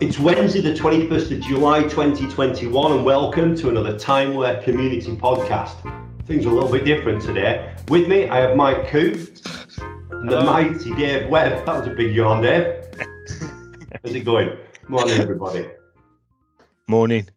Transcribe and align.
It's 0.00 0.18
Wednesday, 0.18 0.60
the 0.62 0.72
21st 0.72 1.30
of 1.32 1.40
July 1.42 1.82
2021, 1.82 2.92
and 2.92 3.04
welcome 3.04 3.54
to 3.56 3.68
another 3.68 3.94
Timeware 3.94 4.62
Community 4.64 5.14
Podcast. 5.16 5.74
Things 6.26 6.46
are 6.46 6.50
a 6.50 6.52
little 6.54 6.70
bit 6.72 6.84
different 6.84 7.20
today. 7.20 7.74
With 7.88 8.08
me, 8.08 8.28
I 8.28 8.38
have 8.38 8.56
Mike 8.56 8.88
Coote 8.88 9.42
and 10.10 10.28
the 10.30 10.42
mighty 10.42 10.94
Dave 10.94 11.28
Webb. 11.28 11.66
That 11.66 11.78
was 11.80 11.86
a 11.86 11.90
big 11.90 12.14
yawn, 12.14 12.42
Dave. 12.42 12.82
How's 14.02 14.14
it 14.14 14.20
going? 14.24 14.56
Morning, 14.88 15.18
everybody. 15.20 15.68
Morning. 16.88 17.28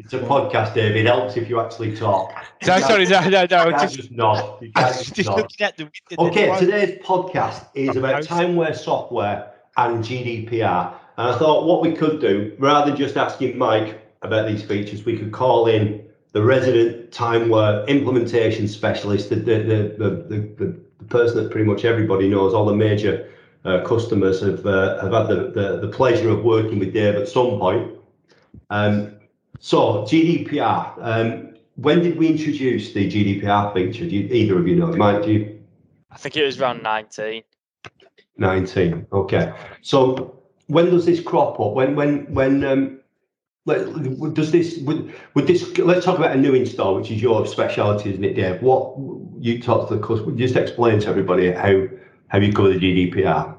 It's 0.00 0.12
a 0.12 0.18
podcast, 0.18 0.74
Dave. 0.74 0.96
It 0.96 1.06
helps 1.06 1.36
if 1.36 1.48
you 1.48 1.60
actually 1.60 1.94
talk. 1.96 2.32
No, 2.66 2.76
You 2.76 2.82
sorry, 2.82 3.04
no, 3.06 3.20
no, 3.28 3.28
no. 3.28 3.40
you 3.42 3.48
can't 3.48 3.80
Just, 3.82 3.94
just 3.94 4.10
nod. 4.10 4.60
You 4.62 4.72
I 4.74 4.82
can't 4.82 4.94
just 4.98 5.14
just 5.14 5.28
nod. 5.28 5.36
looking 5.38 5.66
at 5.66 5.76
the. 5.76 5.84
the- 5.84 6.16
the- 6.16 6.20
Okay, 6.22 6.50
the- 6.50 6.58
today's 6.66 6.98
podcast 7.04 7.66
is 7.74 7.94
about 7.96 8.24
timeware 8.24 8.76
software 8.76 9.52
and 9.76 10.02
GDPR. 10.04 10.94
And 11.20 11.28
I 11.28 11.38
thought 11.38 11.66
what 11.66 11.82
we 11.82 11.92
could 11.92 12.18
do, 12.18 12.56
rather 12.58 12.90
than 12.90 12.98
just 12.98 13.18
asking 13.18 13.58
Mike 13.58 14.00
about 14.22 14.48
these 14.48 14.62
features, 14.62 15.04
we 15.04 15.18
could 15.18 15.32
call 15.32 15.66
in 15.66 16.02
the 16.32 16.42
resident 16.42 17.10
timeware 17.10 17.86
implementation 17.88 18.66
specialist, 18.66 19.28
the, 19.28 19.36
the, 19.36 19.58
the, 19.58 19.96
the, 19.98 20.10
the, 20.30 20.80
the 20.98 21.04
person 21.10 21.36
that 21.36 21.50
pretty 21.50 21.66
much 21.66 21.84
everybody 21.84 22.26
knows, 22.26 22.54
all 22.54 22.64
the 22.64 22.74
major 22.74 23.30
uh, 23.66 23.82
customers 23.82 24.40
have, 24.40 24.64
uh, 24.64 24.98
have 25.02 25.12
had 25.12 25.28
the, 25.28 25.50
the, 25.54 25.86
the 25.86 25.88
pleasure 25.88 26.30
of 26.30 26.42
working 26.42 26.78
with 26.78 26.94
Dave 26.94 27.16
at 27.16 27.28
some 27.28 27.58
point. 27.58 27.98
Um, 28.70 29.14
so, 29.58 30.04
GDPR. 30.04 30.94
Um, 31.02 31.54
when 31.74 32.00
did 32.00 32.16
we 32.16 32.28
introduce 32.28 32.94
the 32.94 33.10
GDPR 33.10 33.74
feature? 33.74 34.08
Do 34.08 34.16
you, 34.16 34.26
either 34.32 34.58
of 34.58 34.66
you 34.66 34.76
know? 34.76 34.86
Mike, 34.86 35.24
do 35.24 35.32
you? 35.32 35.60
I 36.10 36.16
think 36.16 36.38
it 36.38 36.46
was 36.46 36.58
around 36.58 36.82
19. 36.82 37.42
19 38.38 39.06
okay 39.12 39.52
so 39.82 40.39
when 40.70 40.86
does 40.90 41.04
this 41.06 41.20
crop 41.20 41.58
up 41.60 41.72
when 41.72 41.96
when 41.96 42.32
when 42.32 42.64
um 42.64 42.96
does 44.34 44.50
this 44.50 44.78
would 44.78 45.12
would 45.34 45.46
this 45.46 45.76
let's 45.78 46.04
talk 46.04 46.18
about 46.18 46.34
a 46.34 46.38
new 46.38 46.54
install 46.54 46.94
which 46.96 47.10
is 47.10 47.20
your 47.20 47.46
specialty 47.46 48.10
isn't 48.10 48.24
it 48.24 48.34
dave 48.34 48.62
what 48.62 48.96
you 49.38 49.60
talk 49.60 49.88
to 49.88 49.96
the 49.96 50.00
customer 50.02 50.34
just 50.36 50.56
explain 50.56 50.98
to 51.00 51.08
everybody 51.08 51.50
how 51.52 51.86
how 52.28 52.38
you 52.38 52.52
cover 52.52 52.70
the 52.72 52.78
gdpr 52.78 53.54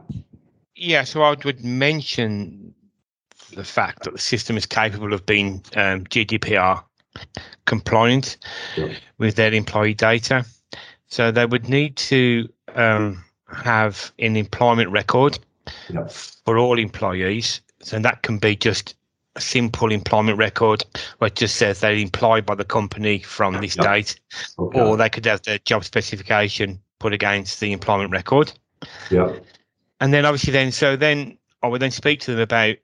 Yeah, 0.76 1.04
so 1.04 1.22
I 1.22 1.36
would 1.46 1.64
mention 1.64 2.74
the 3.54 3.64
fact 3.64 4.04
that 4.04 4.14
the 4.14 4.20
system 4.20 4.58
is 4.58 4.66
capable 4.66 5.14
of 5.14 5.26
being 5.26 5.62
um, 5.76 6.06
GDPR 6.06 6.84
compliant 7.66 8.38
Yeah. 8.78 8.94
with 9.20 9.36
their 9.36 9.54
employee 9.54 9.94
data. 9.94 10.46
So 11.08 11.32
they 11.32 11.46
would 11.46 11.68
need 11.70 11.98
to 11.98 12.48
um, 12.74 13.24
have 13.54 14.12
an 14.20 14.38
employment 14.38 14.90
record 14.90 15.38
Yeah. 15.90 16.08
for 16.46 16.58
all 16.58 16.78
employees. 16.80 17.62
So 17.82 18.00
that 18.00 18.22
can 18.24 18.38
be 18.38 18.56
just 18.56 18.96
a 19.36 19.42
simple 19.42 19.92
employment 19.92 20.38
record 20.38 20.84
where 21.18 21.28
it 21.28 21.36
just 21.36 21.56
says 21.56 21.80
they're 21.80 21.94
employed 21.94 22.46
by 22.46 22.56
the 22.56 22.66
company 22.66 23.20
from 23.20 23.62
this 23.62 23.76
Yeah. 23.78 23.84
date, 23.94 24.20
okay 24.60 24.80
or 24.80 24.98
they 24.98 25.10
could 25.10 25.26
have 25.26 25.42
their 25.44 25.58
job 25.60 25.84
specification 25.86 26.80
put 27.00 27.14
against 27.14 27.60
the 27.60 27.72
employment 27.72 28.12
record. 28.12 28.52
yeah 29.10 29.32
and 30.00 30.14
then 30.14 30.26
obviously 30.26 30.52
then 30.52 30.72
so 30.72 30.96
then 30.96 31.38
I 31.64 31.68
would 31.68 31.82
then 31.82 31.92
speak 31.92 32.20
to 32.22 32.32
them 32.32 32.40
about 32.42 32.76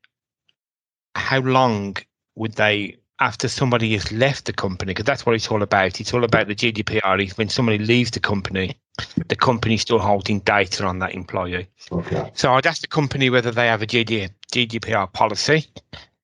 how 1.16 1.40
long 1.40 1.98
would 2.36 2.54
they 2.54 2.96
after 3.20 3.48
somebody 3.48 3.94
has 3.94 4.12
left 4.12 4.46
the 4.46 4.54
company 4.54 4.92
because 4.92 5.06
that's 5.06 5.26
what 5.26 5.34
it's 5.36 5.50
all 5.50 5.64
about 5.64 6.00
it's 6.00 6.14
all 6.14 6.24
about 6.24 6.48
the 6.48 6.56
GDPR 6.56 7.36
when 7.38 7.50
somebody 7.50 7.80
leaves 7.80 8.12
the 8.12 8.20
company 8.20 8.78
the 9.28 9.36
company's 9.36 9.82
still 9.82 10.00
holding 10.00 10.40
data 10.42 10.86
on 10.86 11.00
that 11.00 11.14
employee 11.14 11.68
okay 11.92 12.32
so 12.34 12.54
I'd 12.54 12.66
ask 12.66 12.82
the 12.82 12.88
company 12.88 13.30
whether 13.30 13.52
they 13.52 13.68
have 13.68 13.82
a 13.82 13.88
GDPR 13.88 15.12
policy 15.14 15.66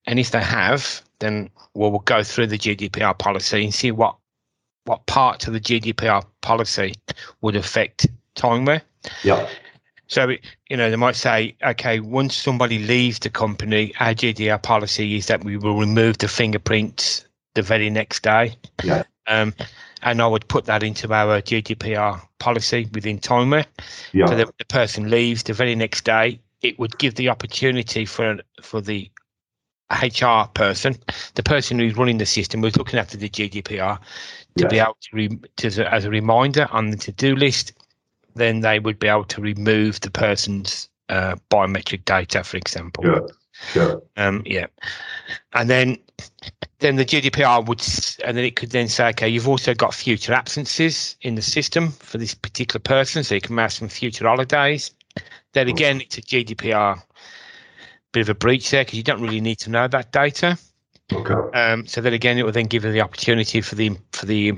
and 0.06 0.20
if 0.20 0.32
they 0.32 0.42
have 0.42 1.02
then 1.20 1.50
well, 1.74 1.92
we'll 1.92 2.00
go 2.02 2.24
through 2.24 2.48
the 2.48 2.58
GDPR 2.58 3.18
policy 3.18 3.64
and 3.64 3.74
see 3.74 3.92
what 3.92 4.16
what 4.86 5.06
parts 5.06 5.48
of 5.48 5.54
the 5.54 5.60
GDPR 5.60 6.26
policy 6.42 6.94
would 7.42 7.56
affect 7.56 8.08
timeware 8.36 8.82
yeah 9.24 9.48
so, 10.08 10.30
you 10.70 10.78
know, 10.78 10.92
they 10.92 10.96
might 10.96 11.16
say, 11.16 11.56
okay, 11.64 12.00
once 12.00 12.36
somebody 12.36 12.78
leaves 12.78 13.18
the 13.18 13.32
company, 13.32 13.94
our 14.00 14.14
GDPR 14.14 14.62
policy 14.62 15.16
is 15.16 15.26
that 15.26 15.44
we 15.44 15.58
will 15.58 15.80
remove 15.80 16.20
the 16.20 16.28
fingerprints 16.28 17.26
the 17.56 17.64
very 17.64 17.90
next 17.90 18.22
day. 18.22 18.56
Yeah. 18.84 19.04
Um, 19.28 19.56
and 20.04 20.22
I 20.22 20.28
would 20.28 20.48
put 20.48 20.66
that 20.66 20.84
into 20.84 21.12
our 21.14 21.42
GDPR 21.42 22.22
policy 22.40 22.88
within 22.94 23.20
Timeware. 23.20 23.66
yeah 24.14 24.28
So 24.28 24.36
that 24.36 24.58
the 24.58 24.66
person 24.66 25.10
leaves 25.10 25.44
the 25.44 25.54
very 25.54 25.76
next 25.76 26.06
day, 26.06 26.40
it 26.62 26.78
would 26.80 26.98
give 26.98 27.16
the 27.16 27.30
opportunity 27.30 28.06
for 28.06 28.38
for 28.62 28.82
the 28.82 29.10
HR 29.92 30.48
person, 30.54 30.96
the 31.36 31.44
person 31.44 31.80
who's 31.80 31.96
running 31.96 32.18
the 32.18 32.26
system, 32.26 32.62
who's 32.62 32.78
looking 32.78 33.00
after 33.00 33.18
the 33.18 33.30
GDPR, 33.30 34.00
to 34.58 34.68
be 34.68 34.80
able 34.80 34.98
to, 35.02 35.10
re- 35.14 35.40
to 35.58 35.94
as 35.94 36.06
a 36.06 36.10
reminder 36.10 36.68
on 36.72 36.90
the 36.90 36.98
to-do 36.98 37.36
list, 37.36 37.74
then 38.36 38.62
they 38.62 38.80
would 38.80 39.00
be 39.00 39.08
able 39.08 39.26
to 39.26 39.42
remove 39.42 40.00
the 40.02 40.10
person's 40.12 40.90
uh, 41.10 41.36
biometric 41.52 42.06
data, 42.06 42.44
for 42.44 42.58
example. 42.58 43.04
sure 43.04 43.30
sure 43.74 44.02
Um, 44.18 44.44
yeah, 44.46 44.68
and 45.54 45.70
then 45.70 45.98
then 46.84 46.98
the 46.98 47.06
GDPR 47.06 47.66
would, 47.66 47.82
and 48.28 48.38
then 48.38 48.44
it 48.44 48.58
could 48.58 48.72
then 48.72 48.90
say, 48.90 49.08
okay, 49.10 49.30
you've 49.30 49.48
also 49.48 49.74
got 49.74 49.94
future 49.94 50.34
absences 50.34 51.16
in 51.22 51.36
the 51.36 51.42
system 51.42 51.92
for 51.92 52.18
this 52.18 52.36
particular 52.36 52.82
person, 52.82 53.24
so 53.24 53.36
you 53.36 53.42
can 53.42 53.58
have 53.58 53.72
some 53.72 53.88
future 53.88 54.28
holidays. 54.28 54.92
Then 55.54 55.70
again, 55.70 56.02
it's 56.02 56.18
a 56.18 56.22
GDPR 56.22 57.02
bit 58.12 58.22
of 58.22 58.30
a 58.30 58.36
breach 58.36 58.70
there 58.70 58.84
because 58.84 58.98
you 58.98 59.04
don't 59.04 59.22
really 59.22 59.40
need 59.40 59.60
to 59.60 59.70
know 59.70 59.88
that 59.88 60.12
data. 60.12 60.58
okay 61.14 61.58
Um, 61.58 61.88
so 61.88 62.02
then 62.02 62.14
again, 62.14 62.38
it 62.38 62.44
will 62.44 62.52
then 62.52 62.66
give 62.66 62.84
you 62.84 62.92
the 62.92 63.02
opportunity 63.02 63.62
for 63.62 63.76
the 63.76 63.92
for 64.12 64.26
the 64.26 64.54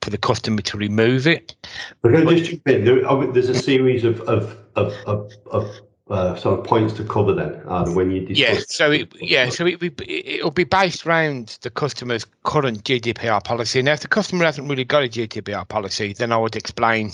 for 0.00 0.08
the 0.08 0.18
customer 0.18 0.62
to 0.62 0.78
remove 0.78 1.26
it. 1.26 1.54
We're 2.02 2.12
going 2.12 2.26
to 2.26 2.34
just 2.34 2.50
jump 2.50 2.68
in. 2.68 2.84
There, 2.86 3.02
oh, 3.06 3.30
there's 3.30 3.50
a 3.50 3.54
series 3.54 4.04
of 4.04 4.22
of 4.22 4.56
of, 4.74 4.94
of, 5.06 5.30
of 5.50 5.70
uh, 6.10 6.34
sort 6.36 6.58
of 6.58 6.66
points 6.66 6.92
to 6.94 7.04
cover 7.04 7.32
then, 7.32 7.60
Adam, 7.70 7.94
when 7.94 8.10
you 8.10 8.26
discuss. 8.26 8.56
Yeah, 8.56 8.60
so 8.68 8.90
it, 8.90 9.12
yeah, 9.20 9.48
so 9.48 9.66
it, 9.66 9.82
it, 9.82 10.00
it'll 10.00 10.50
be 10.50 10.64
based 10.64 11.06
around 11.06 11.58
the 11.62 11.70
customer's 11.70 12.26
current 12.44 12.84
GDPR 12.84 13.42
policy. 13.42 13.82
Now, 13.82 13.92
if 13.92 14.00
the 14.00 14.08
customer 14.08 14.44
hasn't 14.44 14.68
really 14.68 14.84
got 14.84 15.04
a 15.04 15.08
GDPR 15.08 15.66
policy, 15.68 16.12
then 16.12 16.32
I 16.32 16.36
would 16.36 16.56
explain 16.56 17.12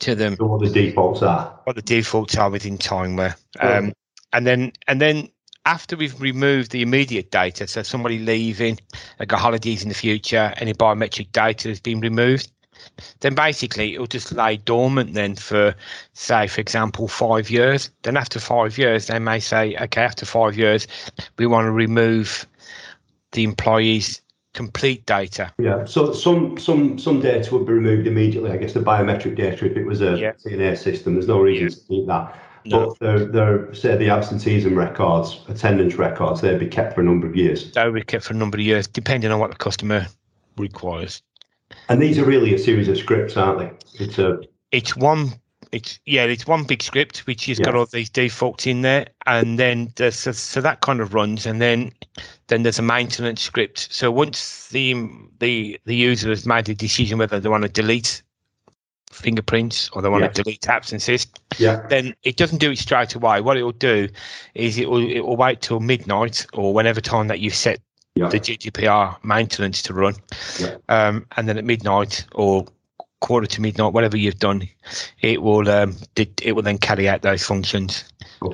to 0.00 0.14
them 0.14 0.36
what 0.36 0.60
the 0.60 0.70
defaults 0.70 1.22
are. 1.22 1.58
what 1.64 1.76
the 1.76 1.82
defaults 1.82 2.36
are 2.36 2.50
within 2.50 2.78
Timeware. 2.78 3.34
Um, 3.60 3.92
and 4.32 4.46
then 4.46 4.72
and 4.86 5.00
then 5.00 5.30
after 5.64 5.96
we've 5.96 6.20
removed 6.20 6.70
the 6.70 6.82
immediate 6.82 7.30
data, 7.30 7.66
so 7.66 7.82
somebody 7.82 8.18
leaving, 8.18 8.78
they 9.18 9.26
got 9.26 9.40
holidays 9.40 9.82
in 9.82 9.88
the 9.88 9.94
future, 9.94 10.54
any 10.58 10.72
biometric 10.72 11.32
data 11.32 11.68
has 11.68 11.80
been 11.80 12.00
removed, 12.00 12.52
then 13.20 13.34
basically 13.34 13.94
it'll 13.94 14.06
just 14.06 14.32
lay 14.32 14.56
dormant 14.56 15.14
then 15.14 15.36
for 15.36 15.74
say 16.14 16.46
for 16.46 16.60
example 16.60 17.08
five 17.08 17.50
years. 17.50 17.90
Then 18.02 18.16
after 18.16 18.40
five 18.40 18.78
years 18.78 19.06
they 19.06 19.18
may 19.18 19.40
say, 19.40 19.76
okay, 19.76 20.02
after 20.02 20.26
five 20.26 20.56
years 20.56 20.86
we 21.38 21.46
want 21.46 21.66
to 21.66 21.72
remove 21.72 22.46
the 23.32 23.44
employee's 23.44 24.22
complete 24.54 25.04
data. 25.04 25.52
Yeah. 25.58 25.84
So 25.84 26.12
some 26.12 26.56
some 26.58 26.98
some 26.98 27.20
data 27.20 27.54
would 27.54 27.66
be 27.66 27.74
removed 27.74 28.06
immediately. 28.06 28.50
I 28.50 28.56
guess 28.56 28.72
the 28.72 28.80
biometric 28.80 29.36
data, 29.36 29.66
if 29.66 29.76
it 29.76 29.84
was 29.84 30.00
a 30.00 30.16
Yeah. 30.18 30.32
CNA 30.44 30.78
system, 30.78 31.14
there's 31.14 31.28
no 31.28 31.40
reason 31.40 31.68
to 31.68 31.86
keep 31.86 32.06
that. 32.06 32.34
No. 32.64 32.88
But 32.88 32.98
they're, 32.98 33.24
they're, 33.26 33.74
say 33.74 33.96
the 33.96 34.10
absenteeism 34.10 34.76
records, 34.76 35.40
attendance 35.48 35.94
records, 35.94 36.40
they'd 36.40 36.58
be 36.58 36.66
kept 36.66 36.94
for 36.94 37.00
a 37.00 37.04
number 37.04 37.26
of 37.26 37.36
years. 37.36 37.70
they'll 37.72 37.92
be 37.92 38.02
kept 38.02 38.24
for 38.24 38.32
a 38.32 38.36
number 38.36 38.56
of 38.56 38.64
years, 38.64 38.88
depending 38.88 39.30
on 39.30 39.38
what 39.38 39.50
the 39.50 39.56
customer 39.56 40.06
requires. 40.56 41.22
And 41.88 42.02
these 42.02 42.18
are 42.18 42.24
really 42.24 42.54
a 42.54 42.58
series 42.58 42.88
of 42.88 42.98
scripts, 42.98 43.36
aren't 43.36 43.58
they? 43.58 44.04
It's 44.04 44.18
a 44.18 44.40
it's 44.72 44.96
one 44.96 45.32
it's 45.72 45.98
yeah 46.06 46.24
it's 46.24 46.46
one 46.46 46.64
big 46.64 46.82
script 46.82 47.26
which 47.26 47.46
has 47.46 47.58
got 47.58 47.74
all 47.74 47.86
these 47.86 48.10
defaults 48.10 48.66
in 48.66 48.82
there 48.82 49.06
and 49.26 49.58
then 49.58 49.92
there's 49.96 50.16
so, 50.16 50.32
so 50.32 50.60
that 50.60 50.80
kind 50.80 51.00
of 51.00 51.12
runs 51.12 51.44
and 51.44 51.60
then 51.60 51.92
then 52.46 52.62
there's 52.62 52.78
a 52.78 52.82
maintenance 52.82 53.42
script 53.42 53.88
so 53.92 54.10
once 54.10 54.68
the 54.68 54.94
the 55.40 55.78
the 55.84 55.96
user 55.96 56.28
has 56.28 56.46
made 56.46 56.68
a 56.68 56.74
decision 56.74 57.18
whether 57.18 57.40
they 57.40 57.48
want 57.48 57.62
to 57.62 57.68
delete 57.68 58.22
fingerprints 59.10 59.90
or 59.92 60.02
they 60.02 60.08
want 60.08 60.22
Yeah. 60.22 60.28
to 60.28 60.42
delete 60.42 60.68
absences 60.68 61.26
yeah, 61.58 61.86
then 61.88 62.14
it 62.22 62.36
doesn't 62.36 62.58
do 62.58 62.70
it 62.70 62.78
straight 62.78 63.14
away 63.14 63.40
what 63.40 63.56
it 63.56 63.62
will 63.62 63.72
do 63.72 64.08
is 64.54 64.78
it 64.78 64.88
will 64.88 65.08
it 65.08 65.20
will 65.20 65.36
wait 65.36 65.62
till 65.62 65.80
midnight 65.80 66.46
or 66.52 66.72
whenever 66.74 67.00
time 67.00 67.28
that 67.28 67.40
you've 67.40 67.54
set 67.54 67.80
yeah, 68.16 68.28
the 68.28 68.40
GDPR 68.40 69.22
maintenance 69.22 69.82
to 69.82 69.94
run. 69.94 70.14
Yeah. 70.58 70.76
Um, 70.88 71.26
and 71.36 71.48
then 71.48 71.58
at 71.58 71.64
midnight 71.64 72.26
or 72.34 72.66
quarter 73.20 73.46
to 73.46 73.60
midnight, 73.60 73.92
whatever 73.92 74.16
you've 74.16 74.38
done, 74.38 74.68
it 75.20 75.42
will 75.42 75.68
um, 75.68 75.96
it, 76.16 76.40
it 76.42 76.52
will 76.52 76.62
then 76.62 76.78
carry 76.78 77.08
out 77.08 77.22
those 77.22 77.44
functions 77.44 78.04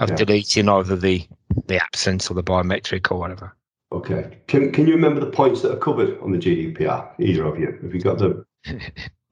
of 0.00 0.14
deleting 0.16 0.68
either 0.68 0.96
the 0.96 1.26
the 1.66 1.82
absence 1.82 2.30
or 2.30 2.34
the 2.34 2.42
biometric 2.42 3.10
or 3.10 3.18
whatever. 3.18 3.54
okay. 3.92 4.36
Can 4.48 4.72
can 4.72 4.86
you 4.86 4.94
remember 4.94 5.20
the 5.20 5.30
points 5.30 5.62
that 5.62 5.72
are 5.72 5.78
covered 5.78 6.18
on 6.20 6.32
the 6.32 6.38
GDPR? 6.38 7.08
Either 7.18 7.46
of 7.46 7.58
you, 7.58 7.78
have 7.82 7.94
you 7.94 8.00
got 8.00 8.18
the? 8.18 8.44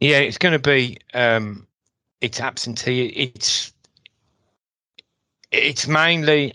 Yeah, 0.02 0.20
it's 0.20 0.38
going 0.38 0.52
to 0.52 0.58
be 0.58 0.96
um, 1.12 1.66
it's 2.22 2.40
absentee. 2.40 3.08
It's 3.08 3.70
it's 5.52 5.86
mainly 5.86 6.54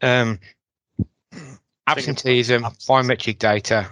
um, 0.00 0.38
absenteeism, 1.96 2.62
biometric 2.62 3.38
data, 3.38 3.88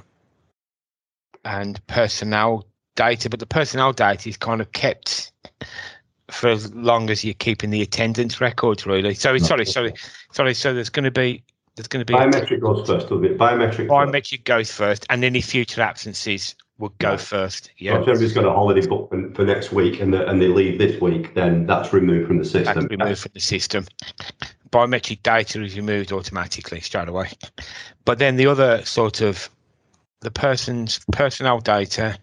and 1.45 1.85
personnel 1.87 2.67
data. 2.97 3.31
But 3.31 3.41
the 3.41 3.47
personnel 3.47 3.93
data 3.93 4.29
is 4.29 4.37
kind 4.37 4.61
of 4.61 4.73
kept 4.73 5.33
for 6.31 6.49
as 6.49 6.73
long 6.75 7.11
as 7.11 7.25
you're 7.25 7.35
keeping 7.35 7.71
the 7.71 7.83
attendance 7.83 8.41
records, 8.41 8.87
really. 8.87 9.15
So 9.15 9.37
sorry, 9.39 9.65
sorry, 9.67 9.95
sorry. 10.33 10.55
So 10.55 10.75
there's 10.75 10.91
going 10.91 11.05
to 11.05 11.11
be 11.11 11.43
there's 11.77 11.89
going 11.89 12.05
to 12.05 12.13
be 12.13 12.19
Biometric 12.19 12.61
goes 12.61 12.87
first, 12.87 13.09
doesn't 13.09 13.25
it? 13.25 13.39
Biometric. 13.39 13.77
first. 13.77 13.89
biometric 13.89 14.45
goes 14.45 14.73
first, 14.73 15.07
and 15.11 15.25
any 15.25 15.41
future 15.41 15.81
absences 15.81 16.57
will 16.79 16.93
go 16.99 17.11
Right. 17.11 17.21
first. 17.21 17.67
So 17.67 17.71
Yeah, 17.79 17.99
if 17.99 18.05
somebody's 18.05 18.33
got 18.33 18.45
a 18.45 18.53
holiday 18.53 18.87
book 18.87 19.11
for, 19.11 19.31
for 19.35 19.45
next 19.45 19.73
week 19.73 20.01
and, 20.01 20.13
the, 20.13 20.29
and 20.29 20.41
they 20.41 20.47
leave 20.49 20.79
this 20.79 21.01
week, 21.01 21.35
then 21.35 21.67
that's 21.67 21.93
removed 21.93 22.27
from 22.29 22.39
the 22.39 22.43
that's 22.43 22.51
system. 22.53 22.87
removed 22.89 23.21
from 23.21 23.31
the 23.35 23.41
system. 23.41 23.85
Biometric 24.71 25.23
data 25.23 25.63
is 25.63 25.77
removed 25.77 26.13
automatically 26.13 26.81
straight 26.81 27.09
away. 27.09 27.31
But 28.05 28.19
then 28.19 28.37
the 28.37 28.47
other 28.47 28.85
sort 28.85 29.21
of 29.21 29.49
the 30.21 30.31
person's 30.31 31.01
personnel 31.13 31.61
data, 31.61 32.19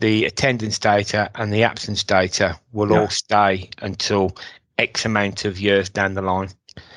the 0.00 0.24
attendance 0.24 0.78
data, 0.78 1.30
and 1.34 1.52
the 1.52 1.62
absence 1.62 2.02
data 2.04 2.58
will 2.72 2.90
Yeah. 2.90 3.00
all 3.00 3.08
stay 3.08 3.70
until 3.82 4.36
X 4.78 5.04
amount 5.04 5.44
of 5.44 5.58
years 5.60 5.88
down 5.88 6.14
the 6.14 6.22
line. 6.22 6.48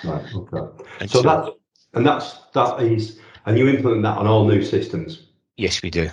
Right, 0.03 0.23
okay. 0.35 0.57
So 0.57 0.75
Until- 0.99 1.23
that's 1.23 1.49
and 1.93 2.05
that's 2.05 2.33
that 2.53 2.81
is 2.81 3.19
and 3.45 3.57
you 3.57 3.67
implement 3.67 4.03
that 4.03 4.17
on 4.17 4.27
all 4.27 4.47
new 4.47 4.61
systems. 4.63 5.19
yes, 5.57 5.81
we 5.81 5.89
do, 5.89 6.09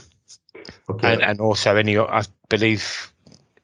Okay. 0.90 1.12
and 1.12 1.22
and 1.22 1.40
also 1.40 1.76
any 1.76 1.96
I 1.98 2.22
believe 2.48 3.12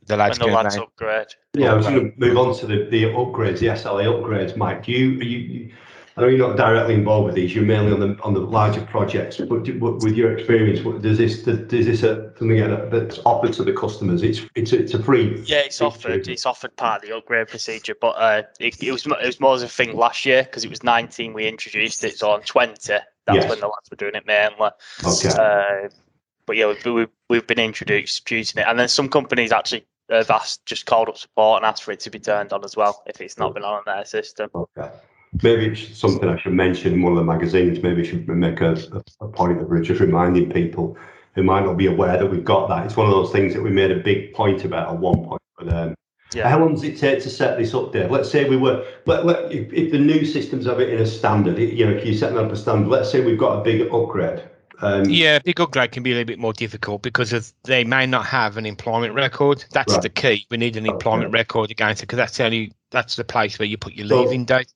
the 0.07 0.17
lads 0.17 0.39
When 0.39 0.49
the 0.51 0.55
lads 0.55 0.77
around- 0.77 0.85
upgrade. 0.87 1.27
yeah, 1.55 1.73
I 1.73 1.75
was 1.75 1.87
going 1.87 2.13
to 2.13 2.19
move 2.19 2.37
on 2.37 2.55
to 2.59 2.67
the, 2.67 2.85
the 2.91 3.05
upgrades, 3.05 3.59
the 3.61 3.67
SLA 3.69 4.05
upgrades, 4.07 4.57
Mike. 4.57 4.85
Do 4.85 4.93
you, 4.93 5.11
you, 5.21 5.39
you 5.39 5.73
I 6.17 6.21
know 6.21 6.29
you're 6.29 6.47
not 6.47 6.57
directly 6.57 6.95
involved 6.95 7.27
with 7.27 7.35
these. 7.35 7.55
You're 7.57 7.65
mainly 7.65 7.91
on 7.93 7.99
the 7.99 8.17
on 8.23 8.35
the 8.35 8.41
larger 8.41 8.83
projects. 8.83 9.39
But, 9.39 9.65
do, 9.65 9.77
but 9.81 9.95
with 10.05 10.15
your 10.15 10.33
experience, 10.37 10.85
what, 10.85 11.03
does 11.03 11.19
this 11.19 11.43
does 11.43 11.67
this 11.69 12.03
a, 12.05 12.33
something 12.39 12.57
that- 12.59 12.91
that's 12.93 13.19
offered 13.25 13.53
to 13.55 13.65
the 13.65 13.73
customers? 13.73 14.23
It's 14.23 14.43
it's 14.55 14.73
a, 14.73 14.79
it's 14.79 14.95
a 14.95 15.03
free. 15.03 15.43
Yeah, 15.47 15.59
it's 15.59 15.81
offered. 15.81 16.29
It's 16.29 16.47
offered 16.47 16.77
part 16.77 17.03
of 17.03 17.09
the 17.09 17.17
upgrade 17.17 17.49
procedure, 17.49 17.97
but 18.01 18.11
uh, 18.11 18.43
it, 18.61 18.81
it 18.81 18.93
was 18.93 19.05
it 19.07 19.27
was 19.27 19.41
more 19.41 19.55
as 19.57 19.65
a 19.65 19.69
thing 19.69 19.97
last 19.97 20.25
year 20.25 20.45
because 20.45 20.65
it 20.65 20.71
was 20.71 20.85
19 20.85 21.33
we 21.33 21.49
introduced 21.49 22.05
it. 22.05 22.17
So 22.17 22.31
on 22.31 22.43
20, 22.43 22.75
that's 22.77 23.05
Yes. 23.29 23.49
when 23.49 23.59
the 23.59 23.67
lads 23.67 23.91
were 23.91 23.97
doing 23.97 24.15
it 24.15 24.25
mainly. 24.27 24.71
Okay. 25.05 25.29
Uh, 25.37 25.89
but 26.47 26.57
yeah, 26.57 26.67
we've, 26.69 26.85
we've 26.87 27.09
we've 27.29 27.47
been 27.49 27.59
introduced 27.59 28.31
using 28.31 28.61
it, 28.63 28.67
and 28.69 28.79
then 28.79 28.87
some 28.87 29.09
companies 29.09 29.51
actually 29.51 29.85
have 30.11 30.31
asked, 30.31 30.67
just 30.67 30.87
called 30.87 31.09
up 31.09 31.17
support 31.17 31.63
and 31.63 31.67
asked 31.67 31.83
for 31.83 31.93
it 31.93 32.01
to 32.01 32.11
be 32.11 32.19
turned 32.19 32.53
on 32.53 32.65
as 32.65 32.77
well 32.77 33.03
if 33.07 33.21
it's 33.21 33.39
not 33.39 33.55
been 33.55 33.65
on 33.65 33.83
their 33.87 34.05
system. 34.05 34.51
Okay. 34.55 34.91
Maybe 35.43 35.67
it's 35.67 35.99
something 35.99 36.29
I 36.29 36.39
should 36.39 36.53
mention 36.53 36.95
in 36.95 37.03
one 37.03 37.13
of 37.13 37.19
the 37.19 37.25
magazines. 37.25 37.83
Maybe 37.83 38.03
I 38.03 38.05
should 38.05 38.29
make 38.29 38.61
a, 38.61 38.77
a, 39.21 39.29
point 39.29 39.61
of 39.61 39.83
just 39.83 40.01
reminding 40.01 40.51
people 40.51 40.97
who 41.35 41.43
might 41.43 41.65
not 41.65 41.77
be 41.77 41.87
aware 41.87 42.17
that 42.17 42.31
we've 42.31 42.45
got 42.45 42.69
that. 42.69 42.87
It's 42.87 42.97
one 42.97 43.07
of 43.07 43.13
those 43.13 43.33
things 43.33 43.53
that 43.55 43.63
we 43.63 43.71
made 43.71 43.91
a 43.91 43.97
big 43.97 44.33
point 44.33 44.65
about 44.65 44.91
at 44.91 44.99
one 44.99 45.25
point. 45.25 45.43
But 45.59 45.73
um, 45.73 45.95
Yeah. 46.33 46.49
how 46.49 46.61
long 46.61 46.75
does 46.75 46.85
it 46.85 46.99
take 46.99 47.21
to 47.23 47.31
set 47.31 47.59
this 47.59 47.75
up 47.75 47.93
there? 47.93 48.09
Let's 48.09 48.31
say 48.31 48.49
we 48.49 48.57
were, 48.57 48.87
let, 49.07 49.27
let, 49.27 49.51
if, 49.51 49.73
if 49.73 49.91
the 49.91 49.99
new 49.99 50.25
systems 50.25 50.67
have 50.67 50.79
it 50.79 50.91
in 50.91 51.01
a 51.01 51.07
standard, 51.07 51.59
you 51.59 51.85
know, 51.85 51.93
if 51.93 52.05
you're 52.05 52.15
setting 52.15 52.39
up 52.39 52.53
a 52.53 52.57
standard, 52.57 52.89
let's 52.89 53.11
say 53.11 53.21
we've 53.21 53.39
got 53.39 53.59
a 53.59 53.65
big 53.65 53.93
upgrade. 53.93 54.45
Um, 54.83 55.05
Yeah, 55.09 55.39
big 55.39 55.61
upgrade 55.61 55.93
can 55.93 56.03
be 56.03 56.11
a 56.13 56.15
little 56.15 56.27
bit 56.27 56.39
more 56.39 56.53
difficult 56.53 57.03
because 57.03 57.33
of 57.33 57.53
they 57.65 57.85
may 57.85 58.07
not 58.07 58.27
have 58.27 58.57
an 58.57 58.67
employment 58.67 59.15
record. 59.15 59.65
That's 59.73 59.93
Right. 59.95 60.03
the 60.03 60.09
key. 60.09 60.47
We 60.51 60.57
need 60.57 60.77
an 60.77 60.87
employment 60.87 61.33
record 61.33 61.71
against 61.71 62.03
it 62.03 62.07
because 62.07 62.17
that's 62.19 62.37
the 62.37 62.45
only 62.45 62.73
that's 62.91 63.17
the 63.17 63.25
place 63.25 63.59
where 63.59 63.67
you 63.67 63.77
put 63.77 63.95
your 63.95 64.07
So- 64.09 64.23
leaving 64.23 64.45
date. 64.45 64.69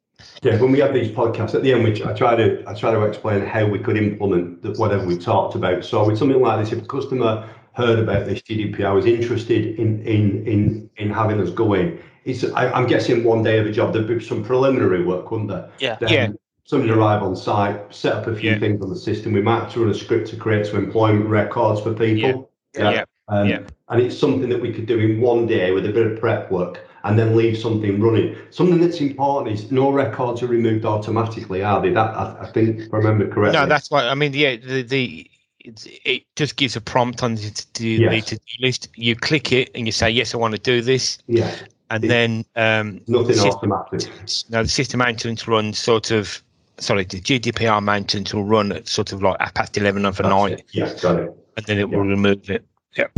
Yeah, 0.42 0.60
when 0.60 0.72
we 0.72 0.80
have 0.80 0.92
these 0.92 1.08
podcasts 1.12 1.54
at 1.54 1.62
the 1.62 1.72
end, 1.72 1.84
which 1.84 2.02
I 2.02 2.12
try 2.12 2.34
to 2.34 2.64
I 2.66 2.74
try 2.74 2.90
to 2.92 3.02
explain 3.02 3.42
how 3.46 3.66
we 3.66 3.78
could 3.78 3.96
implement 3.96 4.62
the, 4.62 4.70
whatever 4.72 5.06
we 5.06 5.16
talked 5.16 5.54
about. 5.54 5.84
So 5.84 6.04
with 6.04 6.18
something 6.18 6.40
like 6.40 6.58
this, 6.64 6.72
if 6.72 6.82
a 6.82 6.86
customer 6.86 7.48
heard 7.74 8.00
about 8.00 8.26
this 8.26 8.42
GDPR, 8.42 8.92
was 8.94 9.06
interested 9.06 9.78
in 9.78 10.02
in 10.02 10.44
in 10.46 10.90
in 10.96 11.10
having 11.10 11.40
us 11.40 11.50
go 11.50 11.74
in, 11.74 12.00
it's 12.24 12.42
I, 12.44 12.68
I'm 12.72 12.86
guessing 12.88 13.22
one 13.22 13.44
day 13.44 13.58
of 13.58 13.66
a 13.66 13.70
job 13.70 13.92
there'd 13.92 14.08
be 14.08 14.18
some 14.18 14.42
preliminary 14.42 15.04
work, 15.04 15.30
wouldn't 15.30 15.50
there? 15.50 15.68
Yeah. 15.78 15.96
Then 16.00 16.08
Yeah. 16.10 16.28
Somebody 16.68 16.92
arrive 16.92 17.22
on 17.22 17.34
site, 17.34 17.80
set 17.94 18.12
up 18.12 18.26
a 18.26 18.36
few 18.36 18.50
Yeah. 18.50 18.58
things 18.58 18.82
on 18.82 18.90
the 18.90 18.94
system. 18.96 19.32
We 19.32 19.40
might 19.40 19.60
have 19.60 19.72
to 19.72 19.80
run 19.80 19.88
a 19.88 19.94
script 19.94 20.28
to 20.28 20.36
create 20.36 20.66
some 20.66 20.76
employment 20.76 21.24
records 21.26 21.80
for 21.80 21.94
people. 21.94 22.50
Yeah. 22.76 22.90
Yeah. 22.90 23.04
Um, 23.28 23.48
Yeah. 23.48 23.60
And 23.88 24.02
it's 24.02 24.18
something 24.18 24.50
that 24.50 24.60
we 24.60 24.70
could 24.74 24.84
do 24.84 24.98
in 24.98 25.18
one 25.22 25.46
day 25.46 25.72
with 25.72 25.86
a 25.86 25.92
bit 25.92 26.06
of 26.06 26.20
prep 26.20 26.50
work 26.52 26.80
and 27.04 27.18
then 27.18 27.34
leave 27.34 27.56
something 27.56 27.98
running. 28.02 28.36
Something 28.50 28.82
that's 28.82 29.00
important 29.00 29.58
is 29.58 29.72
no 29.72 29.90
records 29.90 30.42
are 30.42 30.46
removed 30.46 30.84
automatically, 30.84 31.62
are 31.62 31.80
they? 31.80 31.88
That 31.88 32.10
I, 32.14 32.36
I 32.42 32.46
think, 32.52 32.80
if 32.80 32.92
I 32.92 32.98
remember 32.98 33.26
correctly. 33.28 33.58
No, 33.58 33.64
that's 33.66 33.90
why 33.90 34.06
I 34.06 34.14
mean. 34.14 34.34
Yeah, 34.34 34.56
the 34.56 34.82
the 34.82 35.26
it, 35.60 36.00
it 36.04 36.22
just 36.36 36.56
gives 36.56 36.76
a 36.76 36.82
prompt 36.82 37.22
on 37.22 37.36
the 37.36 37.48
to 37.72 37.82
the 37.82 37.88
Yes. 37.88 38.34
list. 38.60 38.88
You 38.94 39.16
click 39.16 39.52
it 39.52 39.70
and 39.74 39.86
you 39.86 39.92
say 39.92 40.10
yes, 40.10 40.34
I 40.34 40.36
want 40.36 40.54
to 40.54 40.60
do 40.60 40.82
this, 40.82 41.16
yeah, 41.28 41.50
and 41.88 42.04
It- 42.04 42.08
then 42.08 42.44
um, 42.56 43.00
nothing 43.06 43.36
system, 43.36 43.72
automatic. 43.72 44.10
no, 44.50 44.62
the 44.64 44.68
system 44.68 44.98
maintenance 44.98 45.48
runs 45.48 45.78
sort 45.78 46.10
of. 46.10 46.42
Sorry, 46.78 47.04
the 47.04 47.20
GDPR 47.20 47.82
maintenance 47.82 48.32
will 48.32 48.44
run 48.44 48.72
at 48.72 48.88
sort 48.88 49.12
of 49.12 49.22
like 49.22 49.38
past 49.54 49.76
eleven 49.76 50.04
of 50.06 50.16
the 50.16 50.28
night. 50.28 50.64
Yeah, 50.72 50.92
got 51.00 51.20
it. 51.20 51.36
and 51.56 51.66
then 51.66 51.78
it 51.78 51.90
will 51.90 52.00
remove 52.00 52.48
it. 52.50 52.64
Yeah, 52.96 53.08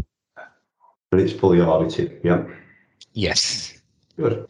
but 1.10 1.20
it's 1.20 1.32
fully 1.32 1.60
audited. 1.60 2.20
Yeah. 2.24 2.44
Yes. 3.12 3.74
Good. 4.16 4.48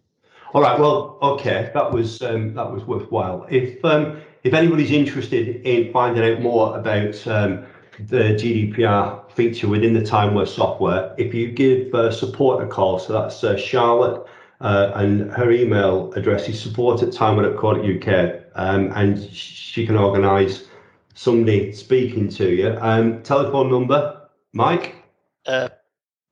All 0.53 0.63
right. 0.63 0.79
Well, 0.79 1.19
okay. 1.23 1.71
That 1.75 1.93
was 1.93 2.23
um, 2.23 2.55
that 2.55 2.71
was 2.71 2.85
worthwhile. 2.85 3.47
If 3.51 3.85
um, 3.85 4.21
if 4.45 4.55
anybody's 4.55 4.91
interested 4.91 5.57
in 5.67 5.93
finding 5.93 6.25
out 6.25 6.41
more 6.43 6.79
about 6.79 7.27
um, 7.27 7.67
the 7.99 8.35
GDPR 8.35 9.31
feature 9.33 9.69
within 9.69 9.95
the 9.95 10.01
Timeware 10.01 10.49
software, 10.49 11.15
if 11.19 11.35
you 11.35 11.51
give 11.53 11.95
uh, 11.95 12.11
support 12.11 12.63
a 12.63 12.67
call, 12.67 12.99
so 12.99 13.13
that's 13.13 13.43
uh, 13.45 13.57
Charlotte, 13.57 14.27
uh, 14.61 14.93
and 14.95 15.31
her 15.33 15.51
email 15.51 16.13
address 16.15 16.49
is 16.49 16.61
support 16.61 17.03
at 17.03 17.11
timeware.co.uk, 17.11 18.43
um, 18.55 18.93
and 18.95 19.31
she 19.33 19.87
can 19.87 19.97
organise 19.97 20.65
somebody 21.15 21.73
speaking 21.73 22.29
to 22.29 22.51
you. 22.51 22.77
Um, 22.81 23.23
telephone 23.23 23.71
number, 23.71 24.29
Mike. 24.53 24.97
Uh, 25.47 25.69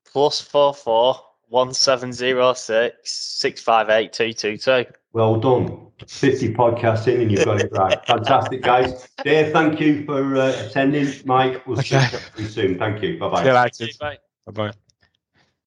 plus 0.04 0.40
four 0.40 0.74
four 0.74 1.16
one 1.48 1.72
seven 1.72 2.12
zero 2.12 2.52
six 2.52 3.12
six 3.12 3.62
five 3.62 3.88
eight 3.88 4.12
two 4.12 4.32
two 4.32 4.56
two. 4.58 4.84
Well 5.12 5.40
done. 5.40 5.86
50 6.06 6.54
podcasts 6.54 7.08
in 7.08 7.22
and 7.22 7.32
you've 7.32 7.44
got 7.44 7.60
it 7.60 7.72
right. 7.72 7.98
Fantastic, 8.06 8.62
guys. 8.62 9.08
Dave, 9.24 9.52
thank 9.52 9.80
you 9.80 10.04
for 10.04 10.36
uh, 10.36 10.66
attending. 10.66 11.12
Mike, 11.24 11.66
we'll 11.66 11.78
Okay. 11.78 12.06
see 12.06 12.42
you 12.42 12.48
soon. 12.48 12.78
Thank 12.78 13.02
you. 13.02 13.18
Bye-bye. 13.18 13.42
Bye 14.46 14.52
bye. 14.52 14.72